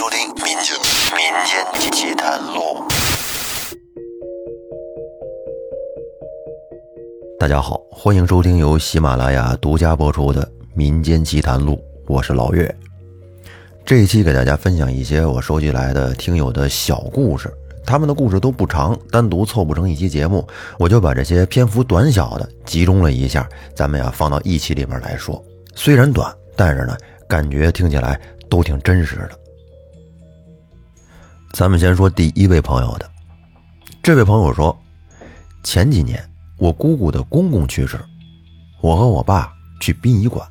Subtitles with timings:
[0.00, 0.74] 收听《民间
[1.14, 2.82] 民间奇谈录》。
[7.38, 10.42] 大家好，欢迎收听由喜马拉雅独家播出的
[10.72, 11.74] 《民间奇谈录》，
[12.06, 12.74] 我是老岳。
[13.84, 17.52] 这一期给大家分享一些我收集来的听友的小故事，
[17.84, 20.48] 他们的故事都不长，单独凑不成一期节目，
[20.78, 25.44] 我就把这些篇幅短小的集中了一下，咱们呀放到一期里面来说。
[25.74, 26.96] 虽然短，但是呢，
[27.28, 29.32] 感觉听起来都挺真实的。
[31.52, 33.10] 咱们先说第一位朋友的，
[34.02, 34.76] 这位朋友说，
[35.62, 36.24] 前几年
[36.56, 37.98] 我姑姑的公公去世，
[38.80, 40.46] 我和我爸去殡仪馆，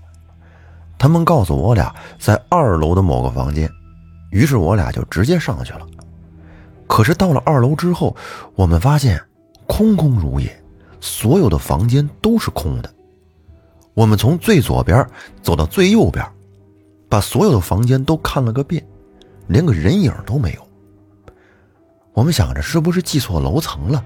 [0.98, 3.70] 他们告诉我俩在二楼的某个房间，
[4.30, 5.88] 于是我俩就直接上去了。
[6.86, 8.16] 可是到了二楼之后，
[8.56, 9.20] 我们发现
[9.68, 10.64] 空空如也，
[11.00, 12.94] 所有的房间都是空的。
[13.94, 15.08] 我们从最左边
[15.42, 16.26] 走到最右边，
[17.08, 18.86] 把所有的房间都看了个遍，
[19.48, 20.69] 连个人影都没有。
[22.20, 24.04] 我们想着是不是记错楼层了，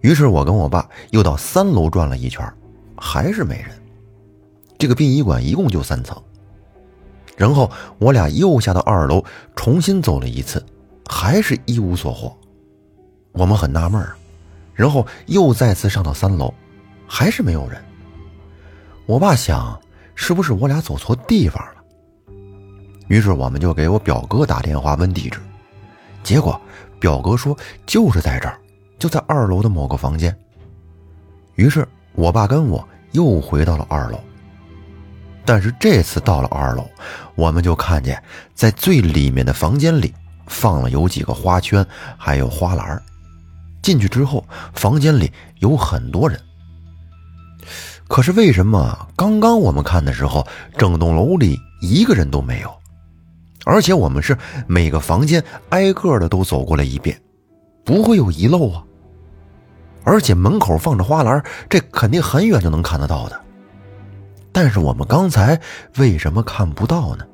[0.00, 2.50] 于是我跟我爸又到三楼转了一圈，
[2.96, 3.66] 还是没人。
[4.78, 6.16] 这个殡仪馆一共就三层，
[7.36, 9.22] 然后我俩又下到二楼
[9.54, 10.64] 重新走了一次，
[11.10, 12.34] 还是一无所获。
[13.32, 14.16] 我们很纳闷儿，
[14.72, 16.54] 然后又再次上到三楼，
[17.06, 17.78] 还是没有人。
[19.04, 19.78] 我爸想，
[20.14, 22.34] 是不是我俩走错地方了？
[23.08, 25.38] 于是我们就给我表哥打电话问地址，
[26.26, 26.60] 结果。
[26.98, 28.58] 表哥说：“就是在这儿，
[28.98, 30.34] 就在二楼的某个房间。”
[31.54, 34.18] 于是，我爸跟我又回到了二楼。
[35.44, 36.88] 但是这次到了二楼，
[37.34, 38.20] 我们就看见
[38.54, 40.12] 在最里面的房间里
[40.46, 43.00] 放了有几个花圈，还有花篮。
[43.82, 46.40] 进去之后，房间里有很多人。
[48.08, 50.46] 可是为什么刚刚我们看的时候，
[50.78, 52.74] 整栋楼里一个人都没有？
[53.66, 57.20] 而且我们是每个房间挨个的都走过了一遍，
[57.84, 58.84] 不会有遗漏啊。
[60.04, 63.40] 而且门口放着花篮，这肯定很远就能看得到的。
[64.52, 65.60] 但是我们刚才
[65.98, 67.26] 为什么看不到呢？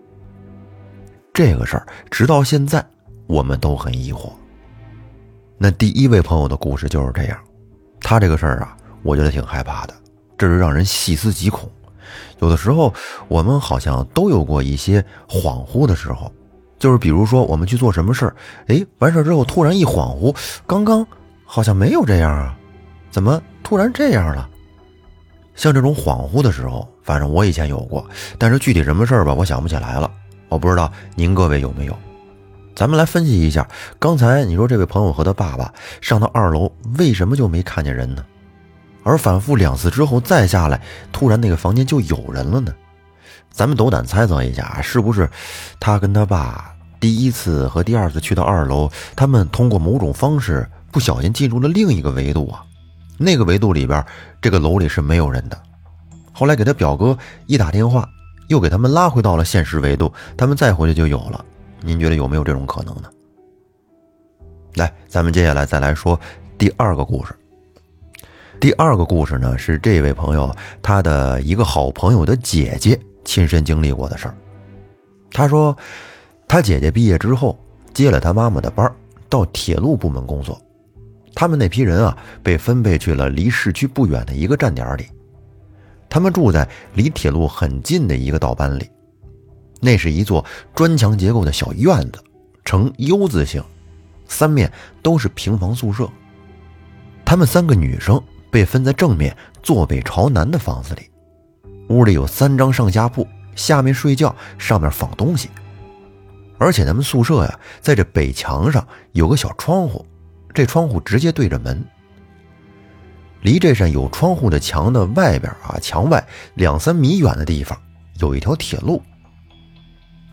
[1.35, 2.83] 这个事儿直到现在
[3.27, 4.33] 我们都很疑惑。
[5.59, 7.39] 那第一位朋友的故事就是这样，
[8.01, 9.95] 他这个事儿啊，我觉得挺害怕的，
[10.39, 11.71] 这是让人细思极恐。
[12.41, 12.93] 有的时候，
[13.29, 16.33] 我们好像都有过一些恍惚的时候，
[16.79, 18.37] 就是比如说我们去做什么事儿，
[18.69, 20.37] 哎，完事儿之后突然一恍惚，
[20.67, 21.07] 刚刚
[21.45, 22.57] 好像没有这样啊，
[23.11, 24.49] 怎么突然这样了？
[25.55, 28.05] 像这种恍惚的时候，反正我以前有过，
[28.39, 30.11] 但是具体什么事儿吧，我想不起来了。
[30.49, 31.97] 我不知道您各位有没有？
[32.75, 33.69] 咱们来分析一下，
[33.99, 38.25] 刚才你说这位朋友和他爸爸上到二楼，为什么就没看见人呢？
[39.03, 40.81] 而反复两次之后再下来，
[41.13, 42.73] 突然那个房间就有人了呢？
[43.51, 45.29] 咱们斗胆猜测一下，是不是
[45.79, 52.65] 他跟他爸第一次和第二次去到二楼，他们通过某种方式不小心进入了另一个维度啊？
[53.19, 54.05] 那个维度里边，
[54.41, 55.63] 这个楼里是没有人的。
[56.33, 58.09] 后来给他表哥一打电话，
[58.49, 61.45] 又给他们拉回到了现实维度，他们再回去就有了。
[61.81, 63.11] 您觉得有没有这种可能呢？
[64.77, 66.19] 来，咱们接下来再来说
[66.57, 67.35] 第二个故事。
[68.63, 74.35] 第二个故事呢，是这位朋友他的一个好朋友的姐姐亲身经历过的事儿。
[75.33, 75.77] 他说，
[76.47, 77.59] 他姐姐毕业之后
[77.93, 78.89] 接了他妈妈的班，
[79.29, 80.63] 到铁路部门工作。
[81.35, 85.07] 他们那批人啊，被分配去了离市区不远的一个站点里。
[86.09, 88.89] 他们住在离铁路很近的一个道班里，
[89.81, 92.23] 那是一座砖墙结构的小院子，
[92.65, 93.61] 呈 U 字形，
[94.29, 94.71] 三面
[95.03, 96.09] 都是平房宿舍。
[97.25, 98.23] 他们三个女生。
[98.53, 101.11] 被分在正面坐北朝南的房子里，
[101.89, 103.27] 屋里有三张上下铺，
[103.57, 105.49] 下面睡觉，上面放东西。
[106.59, 110.05] 而且咱们宿舍呀，在这北墙上有个小窗户，
[110.53, 111.83] 这窗户直接对着门。
[113.41, 117.77] 离这扇有窗户的墙的外边啊，墙外两三米远的地方
[118.19, 119.03] 有一条铁路。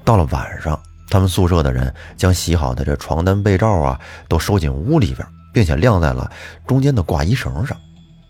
[0.04, 0.78] 到了晚上，
[1.10, 6.30] 他们宿舍的人将洗好的这床单被罩啊，都收进屋里边，并且晾在了
[6.68, 7.78] 中间的挂衣绳上。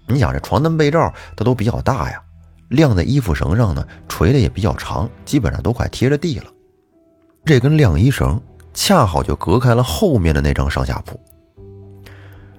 [0.09, 2.21] 你想这床单被罩它都比较大呀，
[2.69, 6.45] 晾在衣服绳上呢，垂的也比较长，基本上都快贴着地了。
[7.45, 8.41] 这根晾衣绳
[8.73, 11.19] 恰好就隔开了后面的那张上下铺，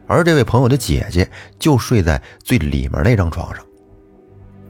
[0.07, 3.65] 而这位朋友的姐姐就睡在最里面那张床上。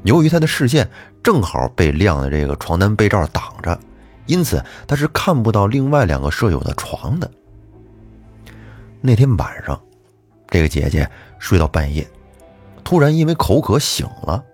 [0.02, 0.88] 由于她的视线
[1.22, 3.78] 正好被晾的这个床单被罩挡着，
[4.26, 7.30] 因此她是看不到另外两个舍友的床的。
[9.00, 9.80] 那天晚上，
[10.48, 12.06] 这个姐姐睡到半夜。
[12.80, 14.44] 突然因为口渴醒了，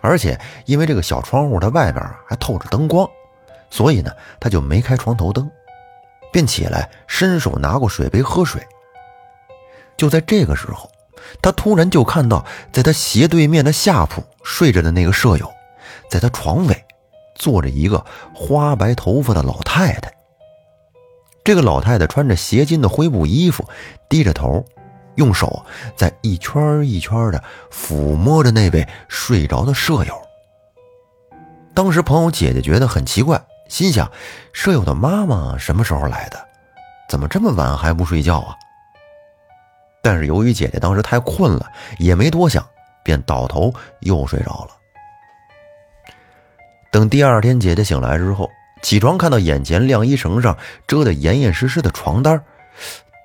[0.00, 3.08] 而且因为这个小窗户它外边还透着灯光，
[3.70, 4.10] 所以呢，
[4.40, 5.50] 他就没开床头灯，
[6.32, 8.62] 便起来伸手拿过水杯喝水。
[9.96, 10.90] 就在这个时候，
[11.40, 15.50] 他突然就看到，在他斜对面的下铺睡着的那个舍友，
[16.10, 16.84] 在他床尾
[17.34, 18.04] 坐着一个
[18.34, 20.12] 花白头发的老太太。
[21.44, 23.68] 这个老太太穿着斜襟的灰布衣服，
[24.08, 24.64] 低着头，
[25.16, 25.64] 用手
[25.96, 30.14] 在一圈一圈的抚摸着那位睡着的舍友。
[31.74, 34.10] 当时朋友姐姐觉得很奇怪，心想：
[34.52, 36.38] 舍友的妈妈什么时候来的？
[37.08, 38.56] 怎么这么晚还不睡觉啊？
[40.02, 42.66] 但是由于姐姐当时太困了，也没多想，
[43.02, 44.70] 便倒头又睡着了。
[46.90, 48.50] 等第二天姐姐醒来之后。
[48.82, 52.44] 起床看到眼前晾衣绳上遮得严严实实的床单，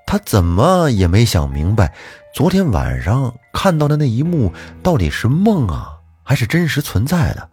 [0.10, 1.94] 他怎么也没想明白，
[2.34, 4.52] 昨天晚上看到的那一幕
[4.82, 7.48] 到底是梦啊，还是真实存在的？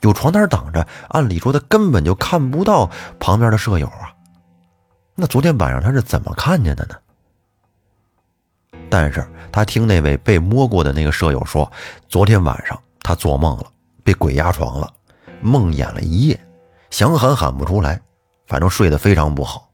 [0.00, 4.12] 有床单挡着，按理说他根本就看不到旁边的舍友啊。
[5.14, 6.94] 那昨天晚上他是怎么看见的呢？
[8.90, 11.72] 但是他听那位被摸过的那个舍友说，
[12.10, 13.64] 昨天晚上他做梦了，
[14.04, 14.92] 被鬼压床了，
[15.40, 16.38] 梦魇了一夜。
[16.90, 17.98] 想喊喊不出来，
[18.46, 19.67] 反正睡得非常不好。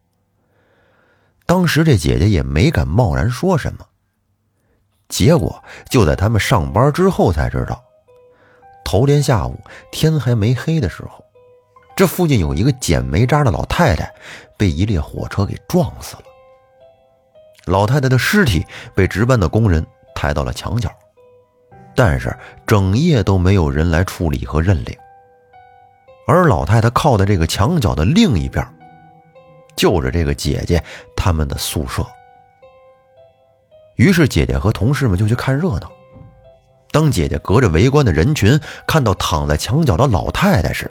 [1.47, 3.87] 当时这姐姐也没敢贸然说什么。
[5.09, 7.83] 结果就在他们上班之后才知道，
[8.85, 9.59] 头天下午
[9.93, 11.25] 天还没黑的时候，
[11.95, 14.13] 这附近有一个捡煤渣的老太太
[14.57, 16.23] 被一列火车给撞死了。
[17.67, 20.91] 老太太的尸体被值班的工人抬到了墙角，
[21.95, 22.35] 但是
[22.67, 24.97] 整夜都没有人来处理和认领。
[26.27, 28.67] 而老太太靠在这个墙角的另一边，
[29.77, 30.83] 就是这个姐姐
[31.17, 32.05] 他们的宿舍。
[33.97, 35.91] 于是姐姐和同事们就去看热闹。
[36.91, 40.91] 当姐姐隔着围观的人群看到躺在墙角的老太太时，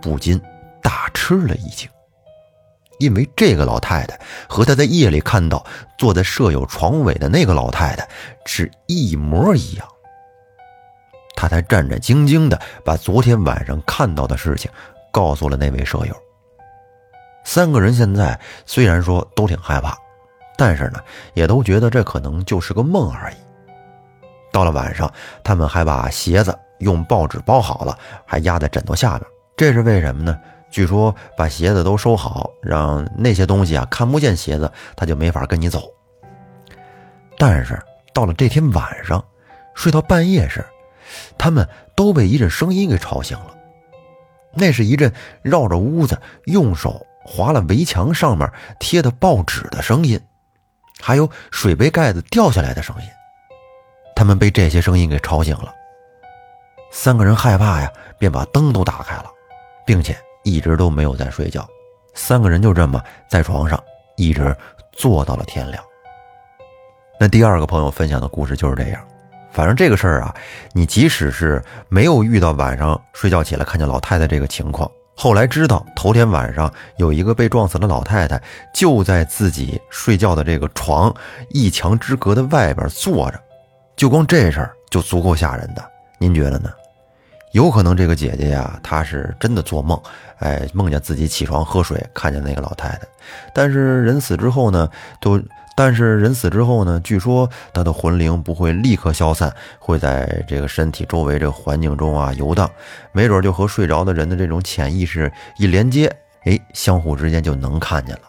[0.00, 0.40] 不禁
[0.82, 1.88] 大吃了一惊，
[2.98, 5.64] 因为这个老太太和她在夜里看到
[5.98, 8.08] 坐在舍友床尾的那个老太太
[8.44, 9.86] 是一模一样。
[11.36, 14.70] 他才战战兢兢地把昨天晚上看到的事情
[15.12, 16.25] 告诉了那位舍友。
[17.46, 19.96] 三个人现在虽然说都挺害怕，
[20.58, 20.98] 但是呢，
[21.32, 23.36] 也都觉得这可能就是个梦而已。
[24.52, 25.10] 到了晚上，
[25.44, 27.96] 他们还把鞋子用报纸包好了，
[28.26, 29.30] 还压在枕头下边。
[29.56, 30.36] 这是为什么呢？
[30.72, 35.84] 据说把鞋子都收好，让那些东西啊看不见鞋子，他就没法跟你走。
[37.38, 37.80] 但是
[38.12, 39.24] 到了这天晚上，
[39.72, 40.66] 睡到半夜时。
[41.38, 43.54] 他们都被一阵声音给吵醒了，
[44.52, 45.12] 那是一阵
[45.42, 50.20] 绕着屋子用手划了围墙上面贴的报纸的声音，
[51.00, 53.08] 还有水杯盖子掉下来的声音。
[54.14, 55.74] 他们被这些声音给吵醒了，
[56.90, 59.26] 三个人害怕呀，便把灯都打开了，
[59.84, 61.68] 并且一直都没有在睡觉。
[62.14, 63.78] 三个人就这么在床上
[64.16, 64.56] 一直
[64.92, 65.82] 坐到了天亮。
[67.20, 69.06] 那第二个朋友分享的故事就是这样。
[69.52, 70.34] 反正这个事儿啊，
[70.72, 78.40] 你即使是没有遇到晚上睡觉起来看见老太太这个情况，后来知道头天晚上有一个被撞死的老太太
[78.74, 81.12] 就在自己睡觉的这个床
[81.48, 83.40] 一墙之隔的外边坐着，
[83.96, 85.82] 就光这事儿就足够吓人的。
[86.18, 86.70] 您觉得呢？
[87.52, 89.98] 有可能这个姐姐呀，她是真的做梦，
[90.38, 93.00] 哎，梦见自己起床喝水看见那个老太太，
[93.54, 94.88] 但是人死之后呢，
[95.20, 95.42] 都。
[95.76, 96.98] 但是人死之后呢？
[97.04, 102.68] 据说他的魂灵不会立刻消散，会在这个身体周围这个环境中啊游荡，
[103.12, 106.10] 没准就和睡着的人的这种潜意识一连接，
[106.46, 108.22] 哎，相互之间就能看见了。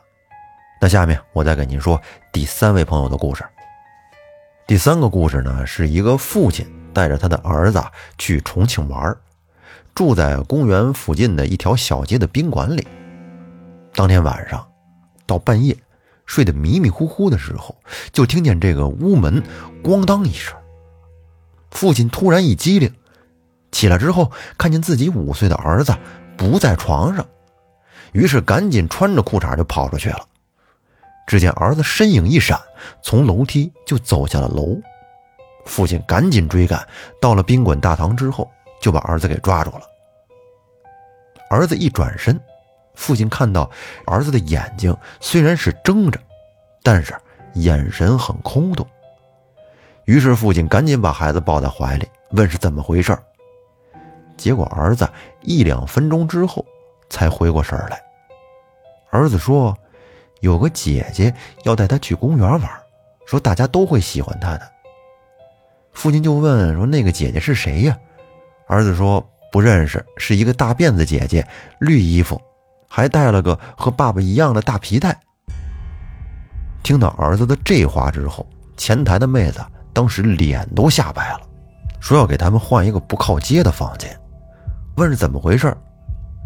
[0.82, 2.00] 那下面我再给您说
[2.34, 3.46] 第三位朋友的故事。
[4.68, 7.82] 第三个故事呢，是一个父亲带着他的儿子
[8.18, 9.16] 去重庆玩，
[9.96, 12.86] 住在公园附近的一条小街的宾馆里。
[13.96, 14.68] 当天晚上
[15.26, 15.74] 到半夜。
[16.28, 17.76] 睡得迷迷糊糊的时候，
[18.12, 19.42] 就听见这个屋门
[19.84, 20.56] “咣当”一声。
[21.72, 22.94] 父亲突然一激灵，
[23.72, 25.96] 起来之后看见自己五岁的儿子
[26.38, 27.26] 不在床上，
[28.12, 30.24] 于是赶紧穿着裤衩就跑出去了。
[31.26, 32.60] 只见儿子身影一闪，
[33.02, 34.80] 从楼梯就走下了楼。
[35.66, 36.88] 父亲赶紧追赶，
[37.20, 38.50] 到了宾馆大堂之后，
[38.82, 39.82] 就把儿子给抓住了。
[41.50, 42.40] 儿子一转身。
[42.98, 43.70] 父亲看到
[44.08, 46.20] 儿子的眼睛虽然是睁着，
[46.82, 47.16] 但是
[47.54, 48.86] 眼神很空洞。
[50.06, 53.16] 于是父亲赶紧把孩子抱在怀里，问是怎么回事
[54.36, 55.08] 结果儿子
[55.42, 56.66] 一两分钟之后
[57.08, 58.02] 才回过神来。
[59.12, 59.78] 儿子说
[60.42, 62.62] ：“有个姐姐要带他去公园玩，
[63.28, 64.72] 说大家都会喜欢他的。”
[65.94, 67.98] 父亲就问说：“那个姐姐是谁呀？”
[68.68, 71.48] 儿子说：“不认识，是一个大辫子姐姐，
[71.80, 72.42] 绿衣服。”
[72.88, 75.18] 还带了个和爸爸一样的大皮带。
[76.84, 79.60] 听到儿子的这话之后，前台的妹子
[79.94, 81.42] 当时脸都吓白了，
[82.00, 84.18] 说要给他们换一个不靠街的房间。
[84.96, 85.76] 问是怎么回事，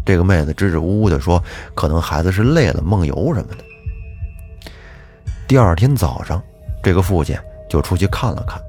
[0.06, 1.42] 这个妹子支支吾吾的说，
[1.76, 4.72] 可能孩子是累了梦游什么的。
[5.48, 6.42] 第二天早上，
[6.82, 7.38] 这个父亲
[7.70, 8.60] 就出去看了看，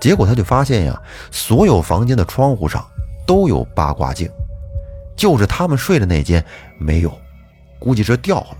[0.00, 2.84] 结果他就发现呀，所有房间的窗户上
[3.26, 4.28] 都有八卦镜，
[5.16, 6.44] 就是他们睡的那间
[6.78, 7.12] 没有，
[7.78, 8.56] 估计是掉了，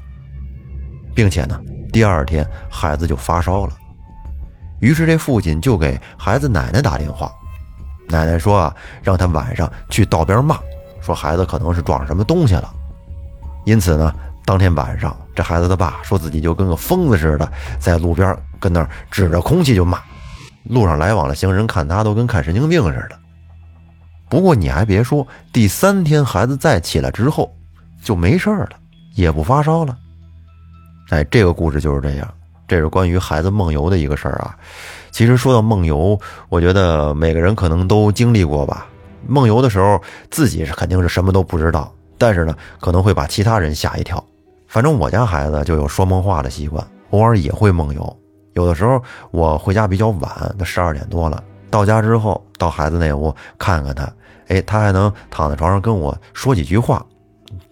[1.14, 1.60] 并且呢。
[1.92, 3.72] 第二天，孩子就发烧了，
[4.80, 7.32] 于是这父亲就给孩子奶奶打电话，
[8.08, 10.58] 奶奶说啊，让他晚上去道边骂，
[11.00, 12.70] 说孩子可能是撞上什么东西了。
[13.64, 19.98] 因此呢，当天晚上，这孩子的爸说自己就跟个疯子似的，在路边跟那儿指着空气就骂，
[20.64, 23.18] 路上来往的行人看他都跟看神经病似的。
[24.28, 27.54] 不过你还别说，第三天孩子再起来之后
[28.02, 28.70] 就没事了，
[29.14, 29.96] 也不发烧了。
[31.10, 32.28] 哎，这个故事就是这样。
[32.68, 34.56] 这是关于孩子梦游的一个事儿啊。
[35.12, 36.18] 其实说到梦游，
[36.48, 38.86] 我觉得每个人可能都经历过吧。
[39.28, 44.22] 梦游的时候，自己是肯定是什么都不知道，但是呢，可能会把其他人吓一跳。
[44.66, 48.16] 反正我家孩子就有说梦话的习惯，偶尔也会梦游。
[48.54, 54.12] 有的时候我回家比较晚，都十二点多了，到家之后到孩子那屋看看他，
[54.48, 57.04] 哎，他还能躺在床上跟我说几句话。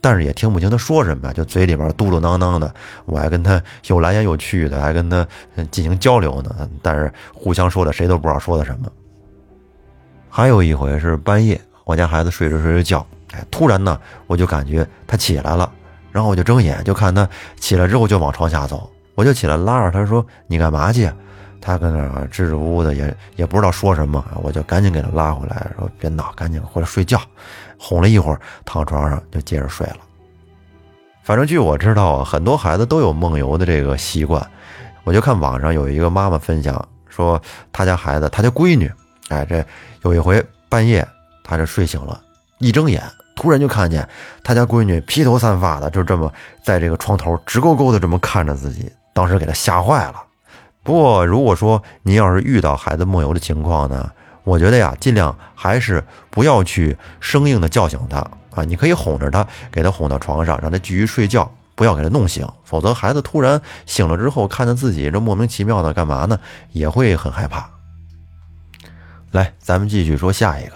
[0.01, 2.73] 但是也听不清他说什么，就嘴里边嘟嘟囔囔的。
[3.07, 5.27] 我还跟他有来言有去的，还跟他
[5.71, 6.69] 进行交流呢。
[6.83, 8.87] 但是互相说的谁都不知道说的什么。
[10.29, 15.71] 还有一回是半夜，我家孩子睡着睡着觉，哎，突然呢，我就感觉他起来了，
[16.13, 21.11] 然后我就睁眼就看他起来之后就往床下走，我就起来拉着他说：“你干嘛去？”
[21.65, 27.19] 他跟那儿支支吾吾的，也也不知道说什么，我就赶紧给他拉回来，说：“别闹，赶紧回来睡觉。”
[27.81, 29.97] 哄了一会儿，躺床上就接着睡了。
[31.23, 34.47] 反正据我知道啊，很多孩子都有梦游的这个习惯。
[35.05, 37.41] 我就看网上有一个妈妈分享说，
[37.73, 38.93] 她家孩子，她家闺女，
[39.31, 39.65] 哎，这
[40.03, 41.07] 有一回半夜，
[41.43, 42.21] 她这睡醒了，
[42.59, 43.03] 一睁眼，
[43.35, 44.07] 突然就看见
[44.43, 46.31] 她家闺女披头散发的，就这么
[46.63, 50.23] 在这个床头直勾勾的这么看着自己，当时给她吓坏了。
[50.85, 54.13] 不过如果说您要是遇到孩子梦游的情况呢？
[54.45, 58.19] 我觉得呀，尽量还是不要去生硬的叫醒他
[58.51, 58.63] 啊！
[58.63, 62.47] 你可以哄着他，给他哄到床上，让他继续睡觉，不要给他弄醒。
[62.63, 66.39] 否则，孩子突然醒了之后，看见自己这莫名其妙的干嘛呢？
[66.73, 67.71] 也会很害怕。
[69.31, 70.73] 来，咱们继续说下一个。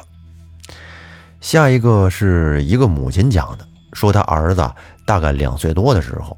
[1.43, 4.67] 下一个是一个母亲讲的，说他儿子
[5.05, 6.35] 大概两岁多的时候，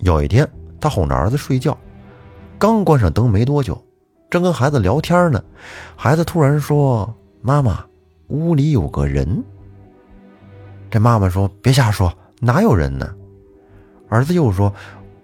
[0.00, 0.50] 有一天
[0.80, 1.78] 他哄着儿子睡觉，
[2.62, 3.84] 刚关上灯没多久。
[4.30, 5.42] 正跟孩子聊天呢，
[5.96, 7.84] 孩子突然说：“妈妈，
[8.28, 9.42] 屋里有个人。”
[10.88, 13.12] 这妈妈说：“别瞎说，哪有人呢？”
[14.08, 14.72] 儿子又说：“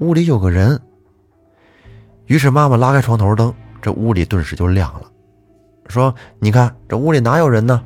[0.00, 0.80] 屋里有个人。”
[2.26, 5.08] 于是妈妈拉开床头灯，这屋里顿时就亮了，
[5.86, 7.84] 说：“你看这屋里哪有人呢？”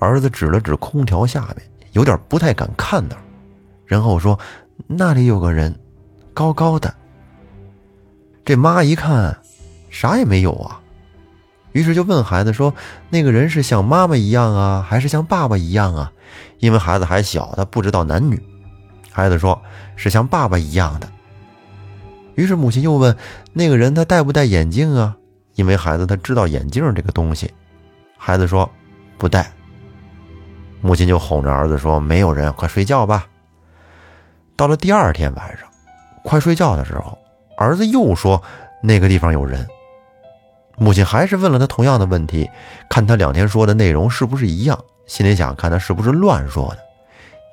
[0.00, 1.58] 儿子指了指空调下面，
[1.92, 3.16] 有点不太敢看那，
[3.86, 4.36] 然后说
[4.88, 5.72] ：“那里有个人，
[6.34, 6.92] 高高的。”
[8.48, 9.36] 这妈一看。
[9.90, 10.80] 啥也没有啊，
[11.72, 12.72] 于是就问孩子说
[13.10, 16.10] ：“那个人是像妈妈一样啊，还是像爸爸一样啊？”
[16.60, 18.42] 因为孩子还小，他不知道男女。
[19.10, 19.60] 孩子说
[19.96, 21.06] ：“是像爸爸一样的。”
[22.36, 23.14] 于是母亲又问
[23.52, 25.14] ：“那个人他戴不戴眼镜啊？”
[25.56, 27.52] 因为孩子他知道眼镜这个东西。
[28.16, 28.70] 孩子说
[29.18, 29.52] ：“不戴。”
[30.80, 33.26] 母亲就哄着儿子说：“没有人，快睡觉吧。”
[34.56, 35.68] 到了第二天晚上，
[36.22, 37.18] 快睡觉的时候，
[37.58, 38.40] 儿子又说
[38.80, 39.66] ：“那个地方有人。”
[40.78, 42.48] 母亲还是问了他同样的问题，
[42.88, 46.78] 看他两天说的内容是不是一样，心里想看他是不是乱说的。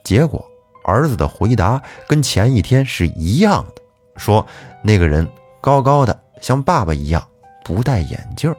[0.03, 0.45] 结果
[0.83, 3.81] 儿子的回答跟前一天是一样的，
[4.15, 4.45] 说
[4.83, 5.27] 那个人
[5.59, 7.27] 高高的，像爸爸一样，
[7.63, 8.53] 不戴眼镜。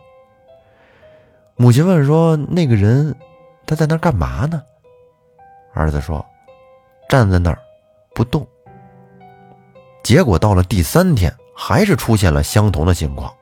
[1.54, 3.14] 母亲问说：“那个人
[3.64, 4.60] 他在那干嘛呢？”
[5.72, 6.26] 儿子说
[7.08, 7.58] ：“站在那儿
[8.16, 8.44] 不动。”
[10.06, 13.34] 结果到了第三天，还是出现了相同的情况。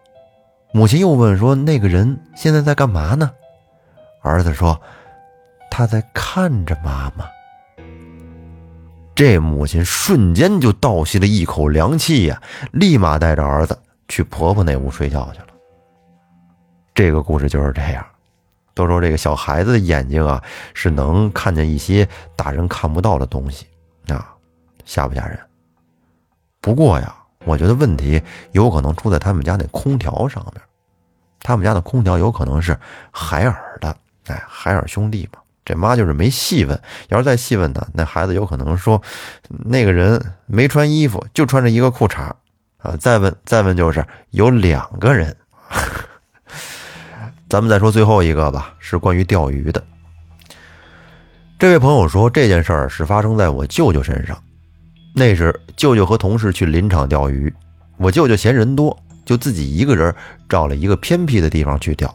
[0.73, 3.31] 母亲又问说：“那个人现在在干嘛呢？”
[4.25, 4.81] 儿子说
[5.71, 7.27] ：“他在看着妈妈。”
[9.15, 12.43] 这母亲瞬间就倒吸了一口凉气呀，
[12.73, 13.79] 立马带着儿子
[14.09, 15.49] 去婆婆那屋睡觉去了。
[16.95, 18.03] 这个故事就是这样。
[18.73, 20.43] 都说这个小孩子的眼睛啊，
[20.73, 23.67] 是能看见一些大人看不到的东西
[24.09, 24.35] 啊，
[24.87, 25.39] 吓不吓人？
[26.65, 27.15] 不过呀。
[27.47, 30.63] 我觉得问题有可能出在他们家那空调上面，
[31.41, 32.75] 他们家的空调有可能是
[33.11, 33.95] 海尔的，
[34.29, 39.03] 哎，海尔兄弟嘛，这妈就是没细问，要是再细问呢，那孩子有可能说
[39.47, 42.33] 那个人没穿衣服，就穿着一个裤衩
[42.79, 42.97] 啊。
[42.99, 45.37] 再问再问就是有两个人。
[47.51, 49.85] 咱们再说最后一个吧，是关于钓鱼的。
[51.59, 54.43] 这位朋友说，这件事儿是发生在我舅舅身上。
[55.17, 57.55] 那时舅舅和同事去林场钓鱼，
[57.99, 60.13] 我舅舅嫌人多，就自己一个人
[60.49, 62.13] 找了一个偏僻的地方去钓。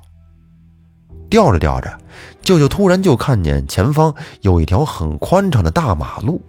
[1.30, 1.98] 钓着钓着，
[2.42, 6.42] 舅舅突然就看见前方有一条很宽敞的大马路，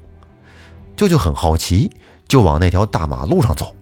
[0.97, 1.89] 舅舅很好奇，
[2.27, 3.73] 就往那条大马路上走。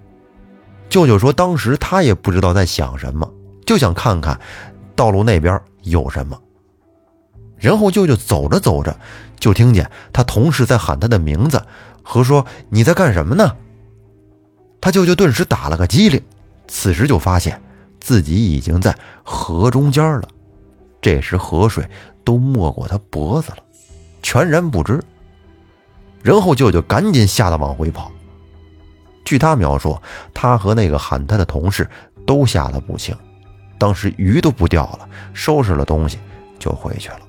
[0.91, 3.27] 舅舅说，当时他也不知道在想什么，
[3.65, 4.39] 就想看看。
[4.95, 6.39] 道路那边有什么？
[7.57, 8.95] 然后舅舅走着走着，
[9.41, 11.63] 就听见他同事在喊他的名字，
[12.11, 13.55] 和说：“你在干什么呢？”
[14.81, 16.19] 他舅舅顿时打了个激灵，
[16.67, 17.61] 此时就发现
[18.01, 20.27] 自己已经在河中间了。
[21.03, 21.87] 这时河水
[22.25, 23.59] 都没过他脖子了，
[24.23, 24.99] 全然不知。
[26.23, 28.11] 然后舅舅赶紧吓得往回跑。
[29.23, 30.01] 据他描述，
[30.33, 31.87] 他和那个喊他的同事
[32.27, 33.15] 都吓得不轻。
[33.77, 36.19] 当时鱼都不钓了，收拾了东西
[36.59, 37.21] 就回去了。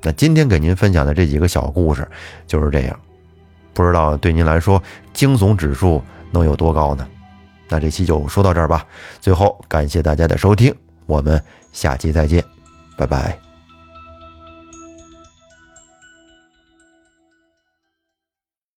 [0.00, 2.08] 那今天给您分享的这几个小故事
[2.46, 2.98] 就是这样，
[3.78, 4.82] 不知道对您来说
[5.12, 7.06] 惊悚指数能有多高呢？
[7.68, 8.84] 那这期就说到这儿吧。
[9.20, 10.74] 最后感谢大家的收听，
[11.06, 11.40] 我们
[11.72, 12.42] 下期再见，
[12.96, 13.47] 拜拜。